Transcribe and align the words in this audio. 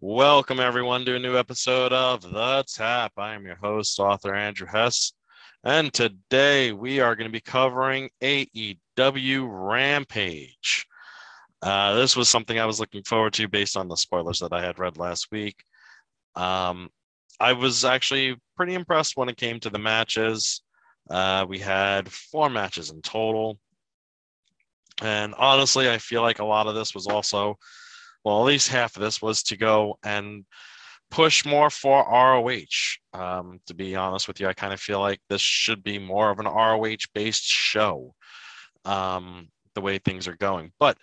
Welcome, 0.00 0.58
everyone, 0.58 1.04
to 1.04 1.14
a 1.14 1.20
new 1.20 1.38
episode 1.38 1.92
of 1.92 2.20
The 2.20 2.64
Tap. 2.66 3.12
I 3.16 3.34
am 3.34 3.46
your 3.46 3.54
host, 3.54 4.00
author 4.00 4.34
Andrew 4.34 4.66
Hess, 4.66 5.12
and 5.62 5.92
today 5.92 6.72
we 6.72 6.98
are 6.98 7.14
going 7.14 7.28
to 7.28 7.32
be 7.32 7.40
covering 7.40 8.10
AEW 8.20 9.46
Rampage. 9.48 10.84
Uh, 11.62 11.94
this 11.94 12.16
was 12.16 12.28
something 12.28 12.58
I 12.58 12.66
was 12.66 12.80
looking 12.80 13.04
forward 13.04 13.34
to 13.34 13.46
based 13.46 13.76
on 13.76 13.86
the 13.86 13.94
spoilers 13.94 14.40
that 14.40 14.52
I 14.52 14.62
had 14.62 14.80
read 14.80 14.96
last 14.96 15.28
week. 15.30 15.62
Um, 16.34 16.88
I 17.38 17.52
was 17.52 17.84
actually 17.84 18.34
pretty 18.56 18.74
impressed 18.74 19.16
when 19.16 19.28
it 19.28 19.36
came 19.36 19.60
to 19.60 19.70
the 19.70 19.78
matches. 19.78 20.62
Uh, 21.08 21.46
we 21.48 21.60
had 21.60 22.10
four 22.10 22.50
matches 22.50 22.90
in 22.90 23.00
total. 23.00 23.60
And 25.00 25.34
honestly, 25.38 25.88
I 25.88 25.98
feel 25.98 26.22
like 26.22 26.40
a 26.40 26.44
lot 26.44 26.66
of 26.66 26.74
this 26.74 26.96
was 26.96 27.06
also 27.06 27.58
well, 28.24 28.40
at 28.40 28.46
least 28.46 28.68
half 28.68 28.96
of 28.96 29.02
this 29.02 29.20
was 29.20 29.42
to 29.44 29.56
go 29.56 29.98
and 30.02 30.44
push 31.10 31.44
more 31.44 31.70
for 31.70 32.02
ROH. 32.02 32.96
Um, 33.12 33.60
to 33.66 33.74
be 33.74 33.94
honest 33.94 34.26
with 34.26 34.40
you, 34.40 34.48
I 34.48 34.54
kind 34.54 34.72
of 34.72 34.80
feel 34.80 35.00
like 35.00 35.20
this 35.28 35.40
should 35.40 35.84
be 35.84 35.98
more 35.98 36.30
of 36.30 36.40
an 36.40 36.46
ROH 36.46 37.06
based 37.14 37.44
show, 37.44 38.14
um, 38.84 39.48
the 39.74 39.80
way 39.80 39.98
things 39.98 40.26
are 40.26 40.36
going. 40.36 40.72
But 40.80 40.98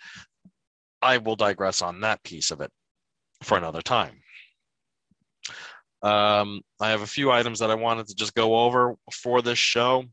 I 1.00 1.18
will 1.18 1.36
digress 1.36 1.80
on 1.80 2.00
that 2.00 2.22
piece 2.24 2.50
of 2.50 2.60
it 2.60 2.70
for 3.42 3.56
another 3.56 3.82
time. 3.82 4.20
Um, 6.02 6.62
I 6.80 6.90
have 6.90 7.02
a 7.02 7.06
few 7.06 7.30
items 7.30 7.60
that 7.60 7.70
I 7.70 7.76
wanted 7.76 8.08
to 8.08 8.14
just 8.14 8.34
go 8.34 8.56
over 8.56 8.96
for 9.12 9.40
this 9.40 9.58
show. 9.58 10.04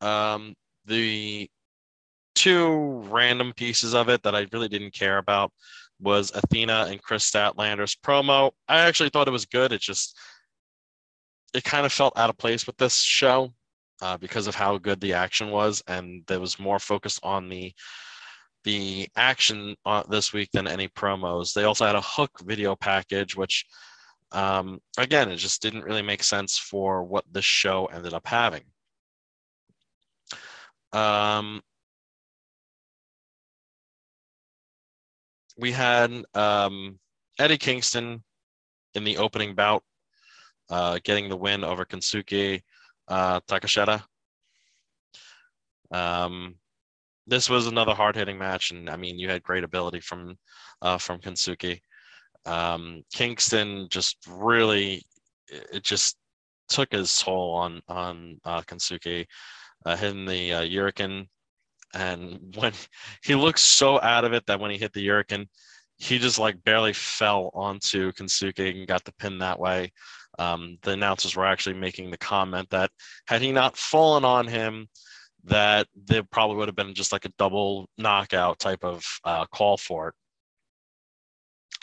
Um, 0.00 0.54
the 0.84 1.48
two 2.38 3.02
random 3.10 3.52
pieces 3.52 3.94
of 3.94 4.08
it 4.08 4.22
that 4.22 4.34
I 4.34 4.46
really 4.52 4.68
didn't 4.68 4.94
care 4.94 5.18
about 5.18 5.52
was 6.00 6.30
Athena 6.32 6.86
and 6.88 7.02
Kris 7.02 7.28
Statlander's 7.28 7.96
promo. 7.96 8.52
I 8.68 8.80
actually 8.80 9.10
thought 9.10 9.26
it 9.26 9.32
was 9.32 9.46
good. 9.46 9.72
It 9.72 9.80
just 9.80 10.16
it 11.52 11.64
kind 11.64 11.84
of 11.84 11.92
felt 11.92 12.16
out 12.16 12.30
of 12.30 12.38
place 12.38 12.64
with 12.66 12.76
this 12.76 13.00
show 13.00 13.52
uh, 14.02 14.16
because 14.18 14.46
of 14.46 14.54
how 14.54 14.78
good 14.78 15.00
the 15.00 15.14
action 15.14 15.50
was, 15.50 15.82
and 15.88 16.22
there 16.28 16.38
was 16.38 16.60
more 16.60 16.78
focused 16.78 17.18
on 17.24 17.48
the 17.48 17.72
the 18.62 19.08
action 19.16 19.74
uh, 19.84 20.04
this 20.08 20.32
week 20.32 20.50
than 20.52 20.68
any 20.68 20.88
promos. 20.88 21.52
They 21.52 21.64
also 21.64 21.86
had 21.86 21.96
a 21.96 22.00
Hook 22.00 22.30
video 22.44 22.76
package, 22.76 23.34
which 23.34 23.64
um, 24.30 24.78
again, 24.96 25.28
it 25.28 25.36
just 25.36 25.60
didn't 25.60 25.84
really 25.84 26.02
make 26.02 26.22
sense 26.22 26.56
for 26.56 27.02
what 27.02 27.24
this 27.32 27.44
show 27.44 27.86
ended 27.86 28.14
up 28.14 28.26
having. 28.26 28.62
Um, 30.92 31.62
we 35.58 35.72
had 35.72 36.24
um, 36.34 36.98
Eddie 37.38 37.58
Kingston 37.58 38.22
in 38.94 39.04
the 39.04 39.18
opening 39.18 39.54
bout, 39.54 39.82
uh, 40.70 40.98
getting 41.04 41.28
the 41.28 41.36
win 41.36 41.64
over 41.64 41.84
Kensuke 41.84 42.62
uh, 43.08 43.40
Takeshita. 43.40 44.02
Um, 45.90 46.54
this 47.26 47.50
was 47.50 47.66
another 47.66 47.94
hard 47.94 48.16
hitting 48.16 48.38
match, 48.38 48.70
and 48.70 48.88
I 48.88 48.96
mean, 48.96 49.18
you 49.18 49.28
had 49.28 49.42
great 49.42 49.64
ability 49.64 50.00
from 50.00 50.38
uh, 50.80 50.96
from 50.96 51.20
Kensuke. 51.20 51.80
Um, 52.46 53.02
Kingston 53.12 53.88
just 53.90 54.16
really, 54.28 55.02
it 55.48 55.82
just 55.82 56.16
took 56.68 56.92
his 56.92 57.14
toll 57.16 57.54
on 57.54 57.82
on 57.88 58.40
uh, 58.44 58.62
Kensuke, 58.62 59.26
uh, 59.84 59.96
hitting 59.96 60.24
the 60.24 60.52
uh, 60.52 60.68
Hurricane 60.68 61.28
and 61.94 62.54
when 62.56 62.72
he 63.22 63.34
looks 63.34 63.62
so 63.62 64.00
out 64.00 64.24
of 64.24 64.32
it 64.32 64.46
that 64.46 64.60
when 64.60 64.70
he 64.70 64.78
hit 64.78 64.92
the 64.92 65.06
Hurricane, 65.06 65.48
he 65.96 66.18
just 66.18 66.38
like 66.38 66.62
barely 66.64 66.92
fell 66.92 67.50
onto 67.54 68.12
Kensuke 68.12 68.76
and 68.76 68.86
got 68.86 69.04
the 69.04 69.12
pin 69.18 69.38
that 69.38 69.58
way. 69.58 69.92
Um, 70.38 70.78
the 70.82 70.92
announcers 70.92 71.34
were 71.34 71.46
actually 71.46 71.74
making 71.74 72.10
the 72.10 72.18
comment 72.18 72.70
that 72.70 72.90
had 73.26 73.42
he 73.42 73.50
not 73.50 73.76
fallen 73.76 74.24
on 74.24 74.46
him, 74.46 74.88
that 75.44 75.88
there 75.96 76.22
probably 76.22 76.56
would 76.56 76.68
have 76.68 76.76
been 76.76 76.94
just 76.94 77.10
like 77.10 77.24
a 77.24 77.32
double 77.38 77.88
knockout 77.98 78.58
type 78.58 78.84
of 78.84 79.04
uh, 79.24 79.46
call 79.46 79.76
for 79.76 80.08
it. 80.08 80.14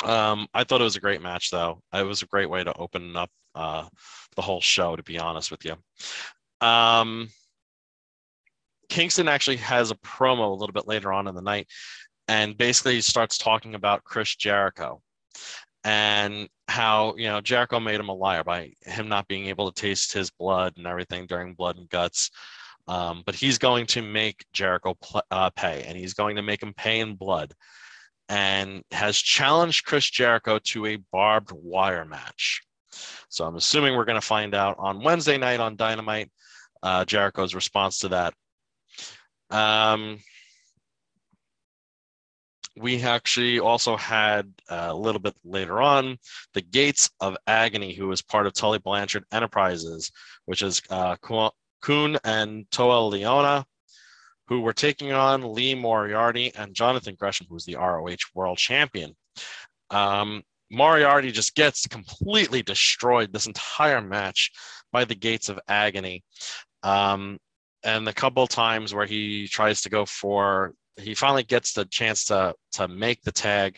Um, 0.08 0.48
I 0.54 0.64
thought 0.64 0.82
it 0.82 0.86
was 0.86 0.96
a 0.96 1.02
great 1.02 1.22
match, 1.22 1.52
though. 1.52 1.82
It 1.94 2.04
was 2.06 2.22
a 2.22 2.28
great 2.28 2.50
way 2.50 2.64
to 2.64 2.78
open 2.78 3.16
up 3.16 3.30
uh, 3.54 3.88
the 4.36 4.42
whole 4.42 4.62
show, 4.62 4.96
to 4.96 5.04
be 5.04 5.20
honest 5.20 5.52
with 5.52 5.66
you. 5.66 5.76
Um, 6.66 7.30
Kingston 8.90 9.28
actually 9.28 9.58
has 9.58 9.92
a 9.92 9.96
promo 9.96 10.50
a 10.50 10.56
little 10.56 10.74
bit 10.74 10.88
later 10.88 11.12
on 11.12 11.28
in 11.28 11.36
the 11.36 11.42
night, 11.42 11.68
and 12.28 12.58
basically 12.58 13.02
starts 13.02 13.38
talking 13.38 13.76
about 13.76 14.04
Chris 14.04 14.36
Jericho 14.36 15.02
and 15.84 16.50
how 16.68 17.14
you 17.16 17.28
know 17.28 17.42
Jericho 17.42 17.80
made 17.80 18.00
him 18.00 18.10
a 18.10 18.14
liar 18.14 18.44
by 18.44 18.72
him 18.82 19.08
not 19.08 19.28
being 19.28 19.48
able 19.48 19.72
to 19.72 19.82
taste 19.82 20.14
his 20.14 20.32
blood 20.32 20.74
and 20.78 20.88
everything 20.88 21.28
during 21.28 21.54
Blood 21.54 21.78
and 21.78 21.90
Guts. 21.90 22.32
Um, 22.88 23.24
but 23.26 23.34
he's 23.34 23.58
going 23.58 23.88
to 23.88 24.02
make 24.04 24.46
Jericho 24.54 24.96
pl- 25.02 25.24
uh, 25.32 25.50
pay, 25.52 25.84
and 25.84 25.98
he's 25.98 26.14
going 26.14 26.36
to 26.36 26.44
make 26.44 26.62
him 26.62 26.74
pay 26.74 27.00
in 27.00 27.16
blood, 27.16 27.54
and 28.30 28.84
has 28.92 29.18
challenged 29.18 29.86
Chris 29.86 30.10
Jericho 30.10 30.60
to 30.66 30.86
a 30.88 30.98
barbed 31.12 31.52
wire 31.52 32.06
match. 32.06 32.62
So 33.30 33.46
I'm 33.46 33.56
assuming 33.56 33.96
we're 33.96 34.06
going 34.06 34.22
to 34.22 34.26
find 34.26 34.54
out 34.54 34.76
on 34.80 35.04
Wednesday 35.04 35.38
night 35.38 35.60
on 35.60 35.76
Dynamite 35.76 36.32
uh, 36.84 37.04
Jericho's 37.06 37.56
response 37.56 38.00
to 38.00 38.10
that. 38.10 38.34
Um, 39.50 40.20
we 42.78 43.02
actually 43.04 43.60
also 43.60 43.96
had 43.96 44.52
uh, 44.70 44.88
a 44.90 44.96
little 44.96 45.22
bit 45.22 45.36
later 45.46 45.82
on 45.82 46.18
the 46.54 46.62
Gates 46.62 47.10
of 47.22 47.38
Agony, 47.48 47.94
who 47.94 48.08
was 48.08 48.22
part 48.22 48.48
of 48.48 48.54
Tully 48.54 48.80
Blanchard 48.80 49.24
Enterprises, 49.32 50.12
which 50.46 50.62
is 50.62 50.82
uh, 50.90 51.16
Kaun 51.18 52.18
and 52.24 52.70
Toa 52.72 53.10
Liona, 53.12 53.64
who 54.48 54.62
were 54.62 54.74
taking 54.74 55.14
on 55.14 55.54
Lee 55.54 55.74
Moriarty 55.74 56.54
and 56.56 56.76
Jonathan 56.76 57.16
Gresham, 57.18 57.48
who's 57.50 57.66
the 57.66 57.76
ROH 57.76 58.18
World 58.34 58.58
Champion. 58.58 59.16
Um, 59.90 60.44
Moriarty 60.70 61.32
just 61.32 61.56
gets 61.56 61.88
completely 61.88 62.62
destroyed 62.62 63.32
this 63.32 63.48
entire 63.48 64.02
match 64.02 64.52
by 64.92 65.06
the 65.06 65.16
Gates 65.16 65.48
of 65.48 65.60
Agony. 65.68 66.24
Um, 66.84 67.40
and 67.86 68.06
the 68.06 68.14
couple 68.14 68.46
times 68.48 68.94
where 68.94 69.06
he 69.06 69.48
tries 69.48 69.82
to 69.82 69.90
go 69.90 70.06
for 70.06 70.74
he 70.98 71.14
finally 71.14 71.44
gets 71.44 71.74
the 71.74 71.86
chance 71.86 72.26
to 72.26 72.54
to 72.74 72.88
make 72.88 73.22
the 73.22 73.32
tag. 73.32 73.78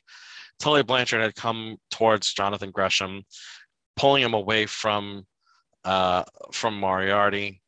Tully 0.59 0.81
Blanchard 0.81 1.22
had 1.22 1.35
come 1.35 1.78
towards 1.91 2.34
Jonathan 2.34 2.72
Gresham 2.72 3.23
pulling 3.95 4.23
him 4.23 4.34
away 4.34 4.66
from 4.66 5.25
uh, 5.84 6.23
from 6.51 6.79
Moriarty 6.79 7.62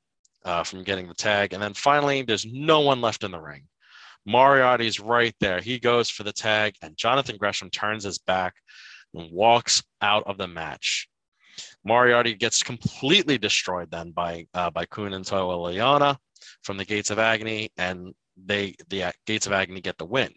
uh, 0.46 0.64
from 0.64 0.84
getting 0.84 1.08
the 1.08 1.14
tag. 1.14 1.54
And 1.54 1.62
then 1.62 1.74
finally 1.74 2.22
there's 2.22 2.46
no 2.46 2.82
one 2.82 3.02
left 3.02 3.24
in 3.24 3.32
the 3.32 3.40
ring. 3.40 3.66
Moriarty's 4.26 5.00
right 5.00 5.36
there. 5.40 5.60
He 5.60 5.80
goes 5.80 6.10
for 6.10 6.24
the 6.24 6.34
tag 6.34 6.76
and 6.82 6.98
Jonathan 6.98 7.38
Gresham 7.38 7.70
turns 7.70 8.04
his 8.04 8.20
back 8.20 8.56
and 9.14 9.32
walks 9.32 9.84
out 10.02 10.24
of 10.28 10.38
the 10.38 10.48
match. 10.48 11.08
Moriarty 11.84 12.36
gets 12.36 12.64
completely 12.64 13.38
destroyed 13.38 13.92
then 13.92 14.12
by 14.12 14.48
uh, 14.54 14.70
by 14.70 14.86
Kaun 14.86 15.14
and 15.14 15.26
Toa 15.26 15.56
Liona 15.56 16.18
from 16.64 16.78
the 16.78 16.86
Gates 16.86 17.10
of 17.10 17.20
Agony, 17.20 17.70
and 17.78 18.14
they 18.38 18.76
the 18.90 19.14
Gates 19.26 19.48
of 19.48 19.54
Agony 19.54 19.82
get 19.82 19.98
the 19.98 20.06
win. 20.06 20.32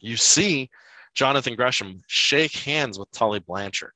You 0.00 0.16
see 0.16 0.70
Jonathan 1.14 1.56
Gresham 1.56 2.02
shake 2.06 2.54
hands 2.54 2.98
with 2.98 3.10
Tully 3.12 3.40
Blanchard, 3.40 3.94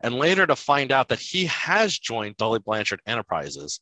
and 0.00 0.14
later 0.14 0.46
to 0.46 0.56
find 0.56 0.92
out 0.92 1.08
that 1.08 1.20
he 1.20 1.46
has 1.46 1.98
joined 1.98 2.38
Tully 2.38 2.58
Blanchard 2.58 3.00
Enterprises. 3.06 3.80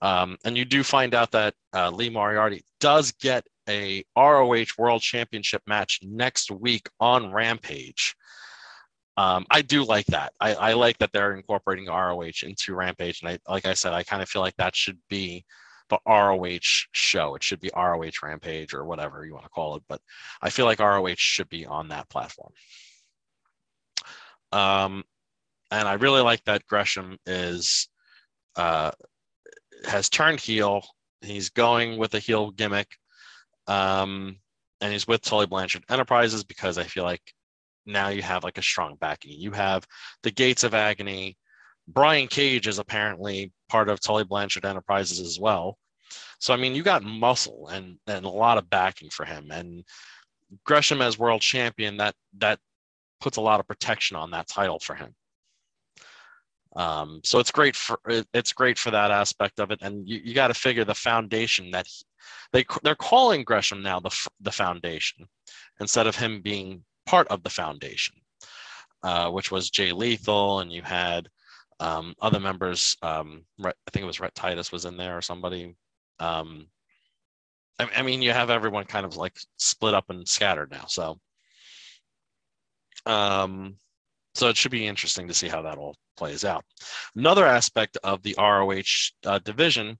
Um, 0.00 0.36
and 0.44 0.56
you 0.56 0.64
do 0.64 0.84
find 0.84 1.12
out 1.12 1.32
that 1.32 1.54
uh, 1.74 1.90
Lee 1.90 2.08
Moriarty 2.08 2.64
does 2.78 3.10
get 3.12 3.44
a 3.68 4.04
ROH 4.16 4.66
World 4.78 5.02
Championship 5.02 5.62
match 5.66 5.98
next 6.02 6.52
week 6.52 6.88
on 7.00 7.32
Rampage. 7.32 8.14
Um, 9.16 9.46
I 9.50 9.62
do 9.62 9.84
like 9.84 10.06
that. 10.06 10.32
I, 10.40 10.54
I, 10.54 10.72
like 10.74 10.98
that 10.98 11.10
they're 11.12 11.34
incorporating 11.34 11.86
ROH 11.86 12.44
into 12.44 12.76
Rampage, 12.76 13.20
and 13.20 13.30
I, 13.30 13.52
like 13.52 13.66
I 13.66 13.74
said, 13.74 13.92
I 13.92 14.04
kind 14.04 14.22
of 14.22 14.28
feel 14.28 14.42
like 14.42 14.56
that 14.58 14.76
should 14.76 14.98
be 15.08 15.44
the 15.88 15.98
ROH 16.06 16.86
show. 16.92 17.34
It 17.34 17.42
should 17.42 17.60
be 17.60 17.70
ROH 17.74 18.10
Rampage 18.22 18.74
or 18.74 18.84
whatever 18.84 19.24
you 19.24 19.32
want 19.32 19.44
to 19.44 19.50
call 19.50 19.76
it, 19.76 19.82
but 19.88 20.00
I 20.42 20.50
feel 20.50 20.66
like 20.66 20.80
ROH 20.80 21.14
should 21.16 21.48
be 21.48 21.66
on 21.66 21.88
that 21.88 22.08
platform. 22.08 22.52
Um, 24.52 25.04
and 25.70 25.86
I 25.86 25.94
really 25.94 26.22
like 26.22 26.44
that 26.44 26.66
Gresham 26.66 27.18
is 27.26 27.88
uh, 28.56 28.90
has 29.86 30.08
turned 30.08 30.40
heel. 30.40 30.82
He's 31.20 31.50
going 31.50 31.98
with 31.98 32.14
a 32.14 32.18
heel 32.18 32.50
gimmick, 32.50 32.88
um, 33.66 34.38
and 34.80 34.92
he's 34.92 35.06
with 35.06 35.22
Tully 35.22 35.46
Blanchard 35.46 35.84
Enterprises 35.88 36.44
because 36.44 36.78
I 36.78 36.84
feel 36.84 37.04
like 37.04 37.22
now 37.86 38.08
you 38.08 38.22
have 38.22 38.44
like 38.44 38.58
a 38.58 38.62
strong 38.62 38.96
backing. 38.96 39.32
You 39.32 39.52
have 39.52 39.86
the 40.22 40.30
Gates 40.30 40.64
of 40.64 40.74
Agony. 40.74 41.36
Brian 41.88 42.28
Cage 42.28 42.66
is 42.66 42.78
apparently 42.78 43.52
part 43.68 43.88
of 43.88 44.00
Tully 44.00 44.24
Blanchard 44.24 44.66
Enterprises 44.66 45.20
as 45.20 45.40
well. 45.40 45.78
So 46.38 46.54
I 46.54 46.56
mean, 46.56 46.74
you 46.74 46.82
got 46.82 47.02
muscle 47.02 47.68
and 47.68 47.96
and 48.06 48.24
a 48.24 48.30
lot 48.30 48.58
of 48.58 48.70
backing 48.70 49.10
for 49.10 49.24
him, 49.24 49.50
and 49.50 49.84
Gresham 50.64 51.02
as 51.02 51.18
world 51.18 51.40
champion, 51.40 51.96
that 51.96 52.14
that 52.38 52.60
puts 53.20 53.38
a 53.38 53.40
lot 53.42 53.60
of 53.60 53.66
protection 53.66 54.16
on 54.16 54.30
that 54.30 54.48
title 54.48 54.78
for 54.78 54.94
him. 54.94 55.14
Um, 56.76 57.20
so 57.24 57.38
it's 57.38 57.50
great 57.50 57.74
for 57.74 57.98
it's 58.32 58.52
great 58.52 58.78
for 58.78 58.90
that 58.90 59.10
aspect 59.10 59.58
of 59.58 59.70
it, 59.70 59.80
and 59.82 60.06
you, 60.08 60.20
you 60.22 60.34
got 60.34 60.48
to 60.48 60.54
figure 60.54 60.84
the 60.84 60.94
foundation 60.94 61.70
that 61.72 61.86
he, 61.86 62.04
they 62.52 62.64
they're 62.82 62.94
calling 62.94 63.42
Gresham 63.44 63.82
now 63.82 63.98
the 63.98 64.28
the 64.40 64.52
foundation 64.52 65.26
instead 65.80 66.06
of 66.06 66.16
him 66.16 66.42
being 66.42 66.84
part 67.06 67.26
of 67.28 67.42
the 67.42 67.50
foundation, 67.50 68.16
uh, 69.02 69.30
which 69.30 69.50
was 69.50 69.70
Jay 69.70 69.92
Lethal, 69.92 70.60
and 70.60 70.70
you 70.70 70.82
had 70.82 71.28
um, 71.80 72.14
other 72.20 72.40
members. 72.40 72.96
Um, 73.02 73.44
I 73.64 73.72
think 73.92 74.02
it 74.02 74.06
was 74.06 74.20
Rhett 74.20 74.34
Titus 74.34 74.72
was 74.72 74.84
in 74.84 74.96
there 74.96 75.16
or 75.16 75.22
somebody. 75.22 75.76
Um, 76.18 76.68
I, 77.78 77.88
I 77.96 78.02
mean, 78.02 78.22
you 78.22 78.32
have 78.32 78.50
everyone 78.50 78.84
kind 78.84 79.06
of 79.06 79.16
like 79.16 79.38
split 79.56 79.94
up 79.94 80.10
and 80.10 80.26
scattered 80.26 80.70
now, 80.70 80.84
so. 80.86 81.18
Um, 83.06 83.76
so 84.34 84.48
it 84.48 84.56
should 84.56 84.70
be 84.70 84.86
interesting 84.86 85.28
to 85.28 85.34
see 85.34 85.48
how 85.48 85.62
that 85.62 85.78
all 85.78 85.96
plays 86.16 86.44
out. 86.44 86.64
Another 87.16 87.46
aspect 87.46 87.96
of 88.04 88.22
the 88.22 88.34
ROH 88.38 89.10
uh, 89.28 89.38
division 89.38 89.98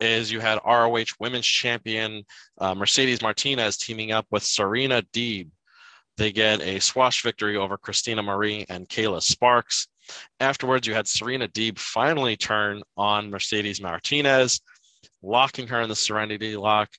is 0.00 0.30
you 0.30 0.40
had 0.40 0.60
ROH 0.64 1.04
Women's 1.20 1.46
Champion 1.46 2.24
uh, 2.58 2.74
Mercedes 2.74 3.22
Martinez 3.22 3.76
teaming 3.76 4.12
up 4.12 4.26
with 4.30 4.42
Serena 4.42 5.02
Deeb. 5.12 5.50
They 6.16 6.32
get 6.32 6.60
a 6.60 6.80
squash 6.80 7.22
victory 7.22 7.56
over 7.56 7.76
Christina 7.76 8.22
Marie 8.22 8.64
and 8.68 8.88
Kayla 8.88 9.22
Sparks. 9.22 9.88
Afterwards, 10.40 10.86
you 10.86 10.94
had 10.94 11.08
Serena 11.08 11.48
Deeb 11.48 11.78
finally 11.78 12.36
turn 12.36 12.82
on 12.96 13.30
Mercedes 13.30 13.80
Martinez, 13.80 14.60
locking 15.22 15.68
her 15.68 15.80
in 15.80 15.88
the 15.88 15.96
Serenity 15.96 16.56
lock. 16.56 16.90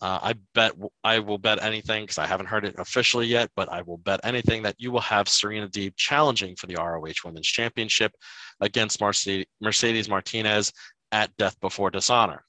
Uh, 0.00 0.18
I 0.22 0.34
bet 0.54 0.72
I 1.02 1.18
will 1.18 1.38
bet 1.38 1.62
anything 1.62 2.04
because 2.04 2.18
I 2.18 2.26
haven't 2.26 2.46
heard 2.46 2.64
it 2.64 2.76
officially 2.78 3.26
yet, 3.26 3.50
but 3.56 3.68
I 3.68 3.82
will 3.82 3.98
bet 3.98 4.20
anything 4.22 4.62
that 4.62 4.76
you 4.78 4.92
will 4.92 5.00
have 5.00 5.28
Serena 5.28 5.68
Deeb 5.68 5.94
challenging 5.96 6.54
for 6.54 6.68
the 6.68 6.76
ROH 6.76 7.24
Women's 7.24 7.48
Championship 7.48 8.12
against 8.60 9.00
Mercedes, 9.00 9.46
Mercedes 9.60 10.08
Martinez 10.08 10.72
at 11.10 11.36
Death 11.36 11.58
Before 11.60 11.90
Dishonor. 11.90 12.44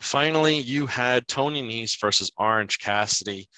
Finally, 0.00 0.58
you 0.58 0.86
had 0.86 1.26
Tony 1.26 1.62
Nese 1.62 1.98
versus 1.98 2.30
Orange 2.36 2.78
Cassidy, 2.78 3.48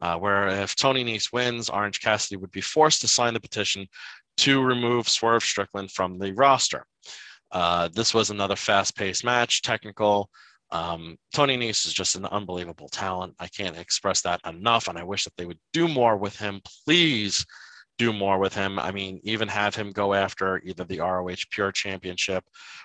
uh, 0.00 0.16
where 0.16 0.48
if 0.48 0.74
Tony 0.76 1.04
Nese 1.04 1.32
wins, 1.32 1.68
Orange 1.68 2.00
Cassidy 2.00 2.36
would 2.36 2.52
be 2.52 2.60
forced 2.60 3.00
to 3.02 3.08
sign 3.08 3.34
the 3.34 3.40
petition 3.40 3.86
to 4.38 4.62
remove 4.62 5.08
Swerve 5.08 5.42
Strickland 5.42 5.90
from 5.90 6.18
the 6.18 6.32
roster. 6.32 6.86
Uh, 7.52 7.88
this 7.92 8.14
was 8.14 8.30
another 8.30 8.56
fast 8.56 8.96
paced 8.96 9.24
match, 9.24 9.62
technical. 9.62 10.30
Um, 10.70 11.16
Tony 11.34 11.56
Nese 11.56 11.86
is 11.86 11.92
just 11.92 12.14
an 12.14 12.26
unbelievable 12.26 12.88
talent. 12.88 13.34
I 13.38 13.48
can't 13.48 13.76
express 13.76 14.22
that 14.22 14.40
enough, 14.46 14.88
and 14.88 14.96
I 14.96 15.02
wish 15.02 15.24
that 15.24 15.36
they 15.36 15.46
would 15.46 15.58
do 15.72 15.88
more 15.88 16.16
with 16.16 16.36
him. 16.36 16.60
Please 16.84 17.44
do 17.98 18.12
more 18.12 18.38
with 18.38 18.54
him. 18.54 18.78
I 18.78 18.92
mean, 18.92 19.20
even 19.24 19.48
have 19.48 19.74
him 19.74 19.90
go 19.90 20.14
after 20.14 20.58
either 20.64 20.84
the 20.84 21.00
ROH 21.00 21.44
Pure 21.50 21.72
Championship 21.72 22.44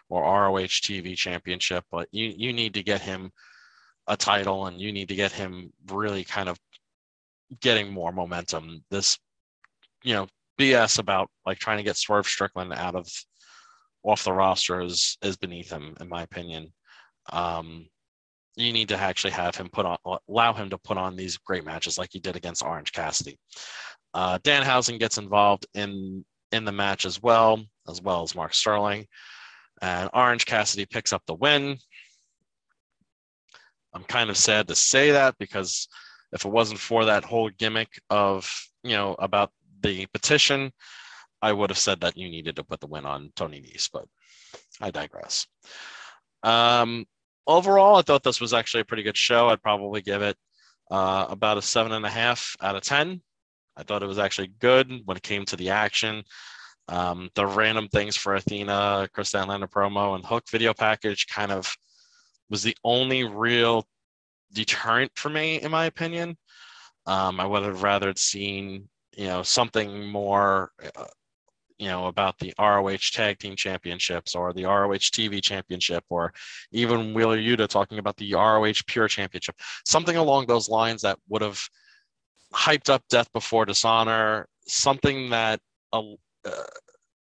or 0.10 0.24
ROH 0.24 0.82
TV 0.84 1.16
Championship. 1.16 1.86
But 1.92 2.10
you 2.12 2.34
you 2.36 2.52
need 2.52 2.74
to 2.74 2.84
get 2.84 3.02
him 3.02 3.32
a 4.08 4.18
title, 4.18 4.66
and 4.66 4.82
you 4.82 4.92
need 4.92 5.08
to 5.10 5.16
get 5.16 5.32
him 5.32 5.72
really 5.88 6.24
kind 6.24 6.50
of 6.50 6.60
getting 7.62 7.92
more 7.92 8.12
momentum. 8.12 8.84
This, 8.90 9.18
you 10.04 10.14
know, 10.14 10.28
BS 10.60 11.00
about 11.00 11.30
like 11.46 11.60
trying 11.60 11.78
to 11.78 11.84
get 11.84 11.98
Swerve 11.98 12.28
Strickland 12.28 12.74
out 12.74 12.96
of 12.96 13.08
off 14.04 14.24
the 14.24 14.32
roster 14.32 14.82
is 14.82 15.18
is 15.22 15.38
beneath 15.38 15.72
him, 15.72 15.96
in 16.00 16.08
my 16.08 16.24
opinion. 16.24 16.72
Um, 17.32 17.88
you 18.56 18.72
need 18.72 18.90
to 18.90 18.98
actually 18.98 19.32
have 19.32 19.56
him 19.56 19.70
put 19.70 19.86
on, 19.86 19.98
allow 20.30 20.54
him 20.54 20.70
to 20.70 20.78
put 20.78 20.98
on 20.98 21.16
these 21.16 21.38
great 21.38 21.66
matches 21.66 21.98
like 21.98 22.10
he 22.12 22.20
did 22.20 22.36
against 22.36 22.64
Orange 22.64 22.94
Cassidy. 22.94 23.38
Uh, 24.14 24.38
Danhausen 24.40 25.00
gets 25.00 25.18
involved 25.18 25.66
in 25.74 26.24
in 26.52 26.64
the 26.64 26.72
match 26.72 27.06
as 27.06 27.22
well, 27.22 27.62
as 27.90 28.02
well 28.02 28.24
as 28.24 28.36
Mark 28.36 28.54
Sterling, 28.54 29.08
and 29.82 30.10
Orange 30.14 30.46
Cassidy 30.46 30.86
picks 30.86 31.12
up 31.12 31.24
the 31.26 31.34
win. 31.34 31.78
I'm 33.94 34.04
kind 34.04 34.30
of 34.30 34.38
sad 34.38 34.68
to 34.68 34.76
say 34.76 35.12
that 35.12 35.36
because 35.38 35.88
if 36.36 36.46
it 36.46 36.52
wasn't 36.52 36.80
for 36.80 37.06
that 37.06 37.24
whole 37.24 37.50
gimmick 37.50 38.00
of 38.10 38.52
you 38.84 38.92
know 38.92 39.16
about 39.18 39.52
the 39.82 40.06
petition, 40.08 40.72
I 41.42 41.54
would 41.54 41.70
have 41.70 41.80
said 41.80 42.02
that 42.02 42.18
you 42.18 42.30
needed 42.30 42.58
to 42.58 42.64
put 42.64 42.82
the 42.82 42.88
win 42.88 43.06
on 43.06 43.32
Tony 43.36 43.62
Nese, 43.62 43.90
but 43.92 44.06
I 44.82 44.92
digress. 44.92 45.48
Um, 46.44 47.06
overall, 47.48 47.96
I 47.96 48.02
thought 48.02 48.24
this 48.24 48.42
was 48.42 48.54
actually 48.54 48.82
a 48.82 48.86
pretty 48.86 49.04
good 49.04 49.18
show. 49.18 49.48
I'd 49.48 49.64
probably 49.64 50.02
give 50.02 50.22
it 50.22 50.38
uh, 50.92 51.26
about 51.30 51.58
a 51.58 51.62
seven 51.62 51.94
and 51.94 52.06
a 52.06 52.10
half 52.10 52.56
out 52.62 52.76
of 52.76 52.84
10. 52.84 53.22
I 53.78 53.84
thought 53.84 54.04
it 54.04 54.08
was 54.08 54.20
actually 54.20 54.52
good 54.60 54.92
when 55.06 55.18
it 55.18 55.24
came 55.24 55.46
to 55.46 55.56
the 55.56 55.70
action. 55.70 56.24
Um, 56.88 57.30
the 57.34 57.48
random 57.48 57.88
things 57.88 58.16
for 58.16 58.36
Athena, 58.36 59.10
Kris 59.14 59.32
Statlander 59.32 59.70
promo, 59.70 60.16
and 60.16 60.26
Hook 60.26 60.44
video 60.50 60.74
package 60.74 61.28
kind 61.28 61.52
of 61.52 61.76
was 62.50 62.62
the 62.62 62.78
only 62.84 63.24
real 63.24 63.88
deterrent 64.54 65.12
for 65.16 65.30
me, 65.30 65.62
in 65.62 65.72
my 65.72 65.86
opinion. 65.86 66.38
Um, 67.06 67.40
I 67.40 67.46
would 67.46 67.64
have 67.64 67.84
rather 67.84 68.14
seen, 68.16 68.90
you 69.16 69.28
know, 69.28 69.44
something 69.44 70.08
more 70.08 70.72
uh, 70.96 71.06
you 71.78 71.88
know 71.88 72.08
about 72.08 72.38
the 72.40 72.54
ROH 72.58 73.12
Tag 73.12 73.40
Team 73.40 73.56
Championships 73.56 74.36
or 74.36 74.54
the 74.54 74.66
ROH 74.66 75.12
TV 75.12 75.42
Championship 75.44 76.04
or 76.10 76.34
even 76.72 77.14
Wheeler 77.14 77.38
Yuta 77.38 77.68
talking 77.68 78.00
about 78.00 78.18
the 78.18 78.34
ROH 78.34 78.82
Pure 78.88 79.10
Championship, 79.10 79.56
something 79.86 80.16
along 80.16 80.48
those 80.48 80.70
lines 80.70 81.02
that 81.02 81.20
would 81.28 81.42
have 81.42 81.62
hyped 82.54 82.90
up 82.90 83.04
Death 83.10 83.32
Before 83.34 83.66
Dishonor, 83.66 84.48
something 84.68 85.30
that 85.32 85.60
uh, 85.92 86.14
uh, 86.46 86.64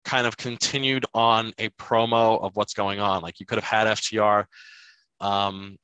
kind 0.03 0.25
of 0.25 0.37
continued 0.37 1.05
on 1.13 1.53
a 1.59 1.69
promo 1.71 2.41
of 2.41 2.55
what's 2.55 2.73
going 2.73 2.99
on. 2.99 3.21
Like 3.21 3.39
you 3.39 3.45
could 3.45 3.59
have 3.59 3.63
had 3.63 3.87
FTR 3.87 4.45
um, 5.19 5.77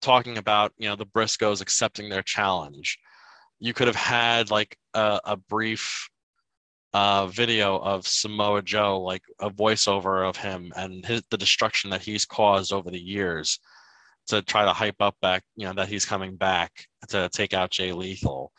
talking 0.00 0.38
about 0.38 0.72
you 0.78 0.88
know 0.88 0.96
the 0.96 1.06
Briscoes 1.06 1.60
accepting 1.60 2.08
their 2.08 2.22
challenge. 2.22 2.98
You 3.58 3.74
could 3.74 3.86
have 3.86 3.96
had 3.96 4.50
like 4.50 4.76
a, 4.94 5.20
a 5.24 5.36
brief 5.36 6.08
uh, 6.92 7.26
video 7.26 7.78
of 7.78 8.06
Samoa 8.06 8.62
Joe, 8.62 9.00
like 9.00 9.22
a 9.40 9.50
voiceover 9.50 10.28
of 10.28 10.36
him 10.36 10.72
and 10.76 11.04
his, 11.04 11.22
the 11.30 11.36
destruction 11.36 11.90
that 11.90 12.02
he's 12.02 12.24
caused 12.24 12.72
over 12.72 12.90
the 12.90 13.00
years 13.00 13.60
to 14.28 14.42
try 14.42 14.64
to 14.64 14.72
hype 14.72 15.00
up 15.00 15.16
back, 15.20 15.42
you 15.56 15.66
know, 15.66 15.72
that 15.74 15.88
he's 15.88 16.04
coming 16.04 16.36
back 16.36 16.72
to 17.08 17.28
take 17.32 17.52
out 17.54 17.70
Jay 17.70 17.92
Lethal. 17.92 18.52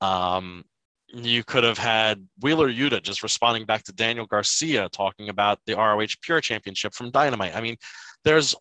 Um, 0.00 0.64
you 1.08 1.44
could 1.44 1.64
have 1.64 1.78
had 1.78 2.26
Wheeler 2.40 2.70
Yuta 2.70 3.02
just 3.02 3.22
responding 3.22 3.66
back 3.66 3.84
to 3.84 3.92
Daniel 3.92 4.26
Garcia 4.26 4.88
talking 4.88 5.28
about 5.28 5.58
the 5.66 5.74
ROH 5.74 6.06
Pure 6.22 6.40
Championship 6.40 6.94
from 6.94 7.10
Dynamite. 7.10 7.54
I 7.54 7.60
mean, 7.60 7.76
there's 8.24 8.54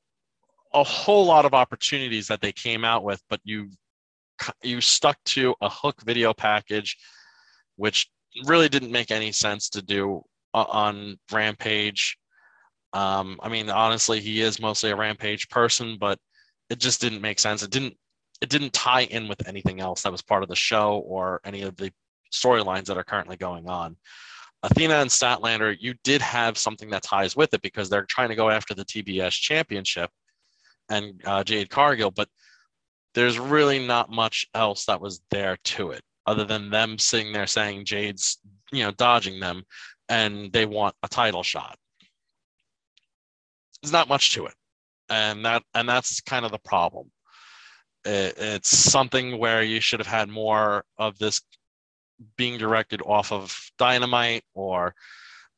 a 0.74 0.84
whole 0.84 1.26
lot 1.26 1.46
of 1.46 1.54
opportunities 1.54 2.28
that 2.28 2.42
they 2.42 2.52
came 2.52 2.86
out 2.86 3.04
with, 3.04 3.22
but 3.30 3.40
you 3.44 3.70
you 4.64 4.82
stuck 4.82 5.18
to 5.26 5.56
a 5.62 5.70
Hook 5.70 6.02
video 6.04 6.34
package, 6.34 6.98
which 7.76 8.10
really 8.46 8.70
didn't 8.70 8.92
make 8.92 9.12
any 9.12 9.32
sense 9.32 9.70
to 9.70 9.82
do 9.82 10.24
on 10.54 11.18
Rampage. 11.32 12.18
Um, 12.94 13.40
I 13.42 13.50
mean, 13.50 13.70
honestly, 13.70 14.20
he 14.20 14.42
is 14.42 14.60
mostly 14.60 14.90
a 14.92 14.96
Rampage 14.96 15.48
person, 15.50 15.98
but 16.00 16.18
it 16.70 16.80
just 16.80 17.02
didn't 17.02 17.22
make 17.22 17.40
sense. 17.40 17.64
It 17.64 17.72
didn't 17.72 17.96
it 18.42 18.50
didn't 18.50 18.74
tie 18.74 19.04
in 19.04 19.28
with 19.28 19.48
anything 19.48 19.80
else 19.80 20.02
that 20.02 20.12
was 20.12 20.24
part 20.24 20.42
of 20.42 20.50
the 20.50 20.56
show 20.56 21.04
or 21.06 21.42
any 21.46 21.62
of 21.62 21.76
the 21.78 21.92
storylines 22.34 22.86
that 22.86 22.98
are 22.98 23.04
currently 23.04 23.38
going 23.38 23.68
on. 23.70 23.96
Athena 24.64 24.96
and 24.96 25.10
Statlander, 25.10 25.76
you 25.80 25.94
did 26.04 26.22
have 26.22 26.58
something 26.58 26.90
that 26.90 27.04
ties 27.04 27.36
with 27.36 27.54
it 27.54 27.62
because 27.62 27.90
they're 27.90 28.06
trying 28.06 28.30
to 28.30 28.36
go 28.36 28.50
after 28.50 28.74
the 28.74 28.86
TBS 28.86 29.32
championship 29.32 30.10
and 30.92 31.22
uh, 31.26 31.44
Jade 31.44 31.70
Cargill, 31.70 32.12
but 32.12 32.28
there's 33.14 33.40
really 33.40 33.86
not 33.86 34.12
much 34.12 34.48
else 34.54 34.86
that 34.86 35.02
was 35.02 35.22
there 35.32 35.58
to 35.64 35.92
it 35.92 36.02
other 36.26 36.46
than 36.46 36.70
them 36.70 36.98
sitting 36.98 37.34
there 37.34 37.48
saying 37.48 37.86
Jade's, 37.86 38.38
you 38.72 38.84
know, 38.84 38.92
dodging 38.92 39.40
them 39.40 39.64
and 40.08 40.52
they 40.52 40.66
want 40.66 40.96
a 41.04 41.08
title 41.08 41.44
shot. 41.44 41.78
There's 43.82 43.92
not 43.92 44.10
much 44.10 44.34
to 44.34 44.46
it. 44.46 44.54
And 45.10 45.46
that 45.46 45.64
and 45.74 45.90
that's 45.90 46.22
kind 46.22 46.46
of 46.46 46.52
the 46.52 46.60
problem. 46.60 47.12
It, 48.06 48.36
it's 48.38 48.70
something 48.70 49.38
where 49.40 49.64
you 49.64 49.82
should 49.82 50.00
have 50.00 50.08
had 50.08 50.30
more 50.30 50.86
of 50.98 51.18
this 51.18 51.42
being 52.38 52.58
directed 52.58 53.02
off 53.02 53.32
of 53.32 53.58
dynamite 53.78 54.44
or 54.54 54.94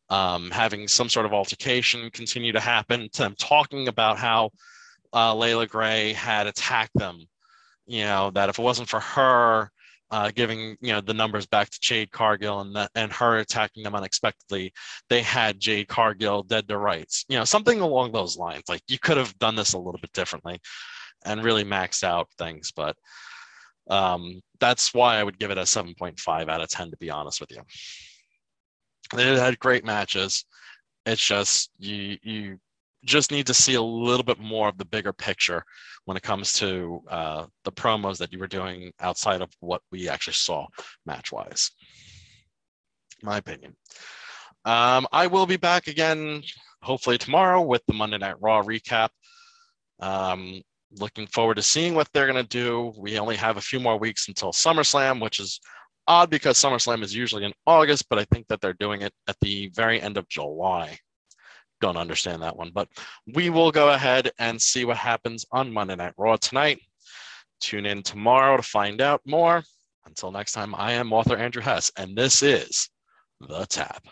um, 0.10 0.50
having 0.52 0.88
some 0.88 1.10
sort 1.10 1.26
of 1.26 1.34
altercation 1.34 2.10
continue 2.12 2.52
to 2.52 2.60
happen 2.60 3.10
to 3.14 3.24
them 3.24 3.36
talking 3.38 3.88
about 3.88 4.18
how 4.18 4.52
uh, 5.14 5.36
Leila 5.36 5.68
Grey 5.68 6.14
had 6.14 6.48
attacked 6.48 6.94
them. 6.96 7.20
You 7.86 8.04
know, 8.06 8.32
that 8.32 8.50
if 8.50 8.60
it 8.60 8.62
wasn't 8.64 8.90
for 8.90 9.00
her, 9.02 9.70
uh, 10.12 10.32
giving 10.36 10.78
you 10.82 10.94
know 10.94 11.02
the 11.02 11.14
numbers 11.14 11.46
back 11.48 11.70
to 11.70 11.80
Jade 11.82 12.12
Cargill 12.12 12.62
and 12.62 12.90
and 12.96 13.12
her 13.14 13.38
attacking 13.40 13.84
them 13.84 13.96
unexpectedly. 13.96 14.74
They 15.10 15.22
had 15.22 15.60
Jade 15.60 15.88
Cargill 15.88 16.44
dead 16.44 16.68
to 16.70 16.78
rights. 16.78 17.26
You 17.30 17.38
know 17.40 17.46
something 17.46 17.82
along 17.82 18.12
those 18.12 18.38
lines. 18.38 18.64
Like 18.70 18.82
you 18.88 19.00
could 19.00 19.18
have 19.18 19.38
done 19.40 19.56
this 19.56 19.74
a 19.74 19.80
little 19.80 20.00
bit 20.02 20.14
differently, 20.14 20.60
and 21.26 21.44
really 21.44 21.64
maxed 21.66 22.04
out 22.04 22.30
things. 22.38 22.72
But 22.72 22.96
Um, 23.90 24.42
that's 24.60 24.94
why 24.94 25.18
I 25.18 25.24
would 25.24 25.40
give 25.40 25.52
it 25.52 25.58
a 25.58 25.66
7.5 25.66 26.50
out 26.50 26.62
of 26.62 26.70
10, 26.70 26.92
to 26.92 26.98
be 26.98 27.10
honest 27.10 27.42
with 27.42 27.52
you. 27.52 27.62
They 29.16 29.38
had 29.40 29.60
great 29.60 29.86
matches. 29.86 30.46
It's 31.06 31.26
just 31.26 31.72
you 31.80 32.18
you 32.24 32.60
just 33.04 33.32
need 33.32 33.48
to 33.48 33.54
see 33.54 33.76
a 33.76 33.82
little 33.82 34.24
bit 34.24 34.40
more 34.40 34.70
of 34.70 34.78
the 34.78 34.86
bigger 34.86 35.14
picture 35.14 35.64
when 36.06 36.18
it 36.18 36.24
comes 36.24 36.54
to 36.54 37.02
uh, 37.10 37.46
the 37.64 37.72
promos 37.72 38.18
that 38.18 38.32
you 38.32 38.40
were 38.40 38.48
doing 38.48 38.92
outside 39.00 39.42
of 39.42 39.50
what 39.60 39.82
we 39.92 40.10
actually 40.10 40.34
saw 40.34 40.66
match 41.06 41.32
wise. 41.32 41.72
My 43.22 43.38
opinion. 43.38 43.76
Um, 44.66 45.08
I 45.12 45.28
will 45.28 45.46
be 45.46 45.58
back 45.58 45.88
again, 45.88 46.42
hopefully 46.82 47.18
tomorrow, 47.18 47.62
with 47.62 47.82
the 47.88 47.94
Monday 47.94 48.18
Night 48.18 48.36
Raw 48.40 48.62
recap. 48.62 49.10
Um, 50.00 50.62
looking 51.00 51.28
forward 51.28 51.56
to 51.56 51.62
seeing 51.62 51.96
what 51.96 52.08
they're 52.14 52.32
going 52.32 52.44
to 52.44 52.48
do. 52.48 52.94
We 52.98 53.18
only 53.18 53.36
have 53.36 53.58
a 53.58 53.62
few 53.62 53.80
more 53.80 53.98
weeks 53.98 54.28
until 54.28 54.52
SummerSlam, 54.52 55.22
which 55.22 55.40
is 55.40 55.60
odd 56.08 56.30
because 56.30 56.58
SummerSlam 56.58 57.04
is 57.04 57.16
usually 57.16 57.46
in 57.46 57.54
August, 57.66 58.08
but 58.10 58.20
I 58.20 58.26
think 58.26 58.48
that 58.48 58.62
they're 58.62 58.74
doing 58.74 59.02
it 59.02 59.14
at 59.28 59.38
the 59.42 59.70
very 59.74 60.02
end 60.02 60.18
of 60.18 60.28
July. 60.30 60.98
Don't 61.84 61.98
understand 61.98 62.42
that 62.44 62.56
one, 62.56 62.72
but 62.74 62.88
we 63.34 63.50
will 63.50 63.70
go 63.70 63.90
ahead 63.90 64.32
and 64.40 64.62
see 64.62 64.86
what 64.86 64.96
happens 64.96 65.46
on 65.52 65.74
Monday 65.74 65.98
Night 65.98 66.14
Raw 66.16 66.38
tonight. 66.38 66.80
Tune 67.60 67.86
in 67.86 68.02
tomorrow 68.02 68.56
to 68.56 68.64
find 68.64 69.02
out 69.02 69.20
more. 69.26 69.62
Until 70.06 70.32
next 70.32 70.54
time, 70.54 70.74
I 70.76 70.94
am 70.94 71.12
author 71.12 71.36
Andrew 71.36 71.62
Hess, 71.62 71.92
and 71.98 72.16
this 72.16 72.42
is 72.42 72.90
The 73.42 73.66
Tap. 73.66 74.08